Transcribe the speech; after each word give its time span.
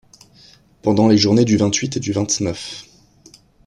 Pendant 0.81 1.07
les 1.07 1.17
journées 1.19 1.45
du 1.45 1.57
vingt-huit 1.57 1.95
et 1.95 1.99
du 1.99 2.11
vingt-neuf 2.11 2.87